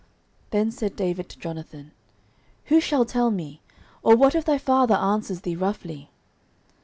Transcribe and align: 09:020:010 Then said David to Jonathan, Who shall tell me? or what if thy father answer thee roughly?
09:020:010 0.45 0.49
Then 0.49 0.71
said 0.71 0.95
David 0.95 1.29
to 1.29 1.37
Jonathan, 1.37 1.91
Who 2.65 2.79
shall 2.79 3.05
tell 3.05 3.29
me? 3.29 3.61
or 4.01 4.15
what 4.15 4.33
if 4.33 4.45
thy 4.45 4.57
father 4.57 4.95
answer 4.95 5.35
thee 5.35 5.55
roughly? 5.55 6.09